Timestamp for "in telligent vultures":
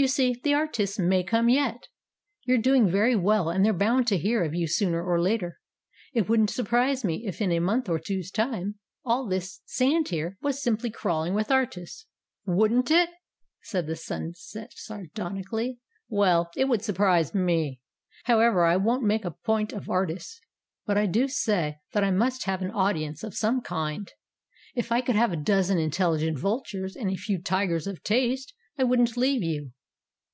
25.78-26.94